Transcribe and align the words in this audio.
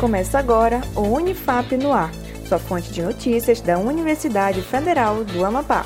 Começa 0.00 0.38
agora 0.38 0.80
o 0.96 1.02
Unifap 1.02 1.76
no 1.76 1.92
Ar, 1.92 2.10
sua 2.48 2.58
fonte 2.58 2.90
de 2.90 3.02
notícias 3.02 3.60
da 3.60 3.76
Universidade 3.76 4.62
Federal 4.62 5.22
do 5.24 5.44
Amapá. 5.44 5.84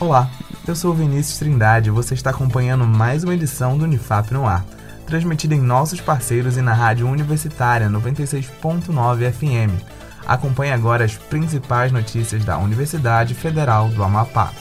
Olá, 0.00 0.30
eu 0.66 0.74
sou 0.74 0.94
Vinícius 0.94 1.38
Trindade 1.38 1.90
e 1.90 1.92
você 1.92 2.14
está 2.14 2.30
acompanhando 2.30 2.86
mais 2.86 3.22
uma 3.22 3.34
edição 3.34 3.76
do 3.76 3.84
Unifap 3.84 4.32
no 4.32 4.46
Ar, 4.46 4.64
transmitida 5.06 5.54
em 5.54 5.60
nossos 5.60 6.00
parceiros 6.00 6.56
e 6.56 6.62
na 6.62 6.72
rádio 6.72 7.06
universitária 7.06 7.86
96.9 7.90 9.30
FM. 9.30 9.78
Acompanhe 10.26 10.72
agora 10.72 11.04
as 11.04 11.18
principais 11.18 11.92
notícias 11.92 12.46
da 12.46 12.56
Universidade 12.56 13.34
Federal 13.34 13.90
do 13.90 14.02
Amapá. 14.02 14.54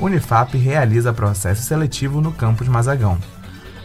Unifap 0.00 0.56
realiza 0.56 1.12
processo 1.12 1.62
seletivo 1.62 2.22
no 2.22 2.32
campus 2.32 2.66
Mazagão. 2.66 3.18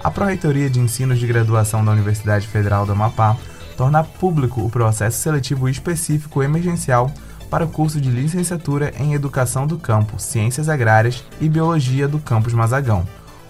A 0.02 0.10
Pró-Reitoria 0.10 0.70
de 0.70 0.80
Ensino 0.80 1.14
de 1.14 1.28
Graduação 1.28 1.84
da 1.84 1.92
Universidade 1.92 2.48
Federal 2.48 2.86
do 2.86 2.94
Amapá 2.94 3.36
torna 3.76 4.02
público 4.02 4.62
o 4.62 4.70
processo 4.70 5.20
seletivo 5.20 5.68
específico 5.68 6.42
emergencial 6.42 7.12
para 7.50 7.66
o 7.66 7.68
curso 7.68 8.00
de 8.00 8.10
licenciatura 8.10 8.94
em 8.98 9.14
Educação 9.14 9.68
do 9.68 9.78
Campo, 9.78 10.18
Ciências 10.18 10.70
Agrárias 10.70 11.22
e 11.42 11.50
Biologia 11.50 12.08
do 12.08 12.20
campus 12.20 12.54
Mazagão. 12.54 13.06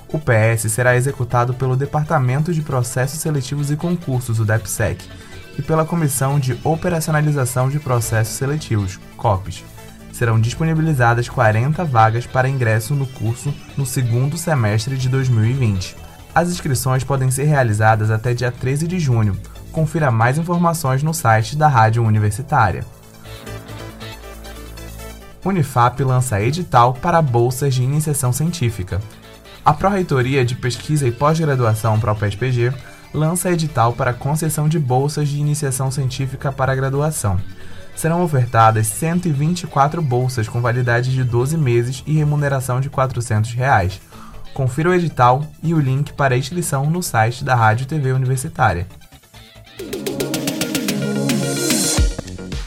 O 0.10 0.18
PS 0.18 0.72
será 0.72 0.96
executado 0.96 1.54
pelo 1.54 1.76
Departamento 1.76 2.52
de 2.52 2.64
Processos 2.64 3.20
Seletivos 3.20 3.70
e 3.70 3.76
Concursos, 3.76 4.40
o 4.40 4.46
DEPSEC, 4.46 5.06
e 5.60 5.62
pela 5.62 5.86
Comissão 5.86 6.40
de 6.40 6.60
Operacionalização 6.64 7.70
de 7.70 7.80
Processos 7.80 8.36
Seletivos, 8.36 9.00
COPES 9.18 9.75
serão 10.16 10.40
disponibilizadas 10.40 11.28
40 11.28 11.84
vagas 11.84 12.26
para 12.26 12.48
ingresso 12.48 12.96
no 12.96 13.06
curso 13.06 13.54
no 13.76 13.86
segundo 13.86 14.38
semestre 14.38 14.96
de 14.98 15.10
2020. 15.10 15.94
As 16.34 16.50
inscrições 16.50 17.04
podem 17.04 17.30
ser 17.30 17.44
realizadas 17.44 18.10
até 18.10 18.34
dia 18.34 18.50
13 18.50 18.88
de 18.88 18.98
junho. 18.98 19.38
Confira 19.74 20.10
mais 20.10 20.38
informações 20.38 21.04
no 21.04 21.14
site 21.14 21.58
da 21.58 21.68
Rádio 21.68 22.02
Universitária. 22.02 22.86
Unifap 25.44 26.02
lança 26.02 26.42
edital 26.42 26.94
para 26.94 27.22
bolsas 27.22 27.76
de 27.76 27.84
iniciação 27.84 28.32
científica. 28.32 29.02
A 29.66 29.74
Pró-Reitoria 29.74 30.46
de 30.46 30.56
Pesquisa 30.56 31.06
e 31.06 31.12
Pós-Graduação 31.12 32.00
ProPESPG 32.00 32.72
lança 33.14 33.52
edital 33.52 33.92
para 33.92 34.14
concessão 34.14 34.70
de 34.70 34.80
bolsas 34.80 35.28
de 35.28 35.40
iniciação 35.40 35.92
científica 35.92 36.54
para 36.54 36.74
graduação 36.74 37.38
serão 37.96 38.24
ofertadas 38.24 38.88
124 38.88 40.02
bolsas 40.02 40.48
com 40.48 40.62
validade 40.62 41.12
de 41.12 41.24
12 41.24 41.58
meses 41.58 42.04
e 42.06 42.14
remuneração 42.14 42.82
de 42.82 42.90
400 42.90 43.54
reais. 43.54 44.02
Confira 44.54 44.90
o 44.90 44.94
edital 44.94 45.46
e 45.64 45.74
o 45.74 45.80
link 45.80 46.14
para 46.14 46.36
a 46.36 46.38
inscrição 46.38 46.90
no 46.90 47.02
site 47.02 47.44
da 47.44 47.56
Rádio 47.56 47.86
TV 47.86 48.12
Universitária. 48.12 48.88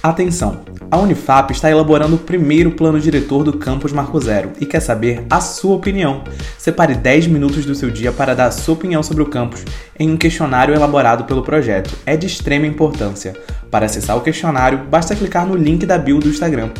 Atenção! 0.02 0.78
A 0.90 0.96
Unifap 0.96 1.52
está 1.52 1.70
elaborando 1.70 2.16
o 2.16 2.18
primeiro 2.18 2.70
plano 2.70 2.98
diretor 2.98 3.44
do 3.44 3.58
campus 3.58 3.92
Marco 3.92 4.18
Zero 4.18 4.52
e 4.58 4.64
quer 4.64 4.80
saber 4.80 5.26
a 5.28 5.38
sua 5.38 5.76
opinião. 5.76 6.24
Separe 6.56 6.94
10 6.94 7.26
minutos 7.26 7.66
do 7.66 7.74
seu 7.74 7.90
dia 7.90 8.10
para 8.10 8.34
dar 8.34 8.46
a 8.46 8.50
sua 8.50 8.72
opinião 8.72 9.02
sobre 9.02 9.22
o 9.22 9.26
campus 9.26 9.64
em 9.98 10.10
um 10.10 10.16
questionário 10.16 10.74
elaborado 10.74 11.24
pelo 11.24 11.42
projeto. 11.42 11.94
É 12.06 12.16
de 12.16 12.26
extrema 12.26 12.66
importância. 12.66 13.34
Para 13.70 13.86
acessar 13.86 14.16
o 14.16 14.22
questionário, 14.22 14.86
basta 14.90 15.14
clicar 15.14 15.46
no 15.46 15.54
link 15.54 15.84
da 15.84 15.98
bio 15.98 16.18
do 16.18 16.28
Instagram, 16.28 16.70